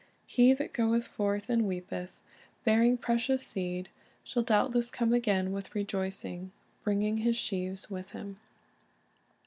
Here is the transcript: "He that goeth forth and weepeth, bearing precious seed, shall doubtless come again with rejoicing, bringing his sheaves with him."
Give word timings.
"He 0.25 0.53
that 0.55 0.73
goeth 0.73 1.05
forth 1.05 1.47
and 1.47 1.67
weepeth, 1.67 2.19
bearing 2.63 2.97
precious 2.97 3.45
seed, 3.45 3.89
shall 4.23 4.41
doubtless 4.41 4.89
come 4.89 5.13
again 5.13 5.51
with 5.51 5.75
rejoicing, 5.75 6.51
bringing 6.83 7.17
his 7.17 7.37
sheaves 7.37 7.91
with 7.91 8.09
him." 8.09 8.37